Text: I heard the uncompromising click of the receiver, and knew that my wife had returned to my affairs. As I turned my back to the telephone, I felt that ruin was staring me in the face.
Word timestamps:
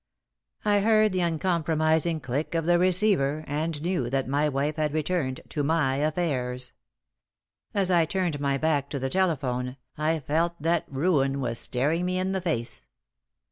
I 0.65 0.79
heard 0.79 1.11
the 1.13 1.19
uncompromising 1.21 2.21
click 2.21 2.55
of 2.55 2.65
the 2.65 2.79
receiver, 2.79 3.43
and 3.45 3.79
knew 3.83 4.09
that 4.09 4.27
my 4.27 4.49
wife 4.49 4.77
had 4.77 4.95
returned 4.95 5.41
to 5.49 5.61
my 5.61 5.97
affairs. 5.97 6.71
As 7.75 7.91
I 7.91 8.05
turned 8.05 8.39
my 8.39 8.57
back 8.57 8.89
to 8.89 8.97
the 8.97 9.11
telephone, 9.11 9.77
I 9.99 10.17
felt 10.19 10.59
that 10.59 10.91
ruin 10.91 11.39
was 11.39 11.59
staring 11.59 12.05
me 12.05 12.17
in 12.17 12.31
the 12.31 12.41
face. 12.41 12.81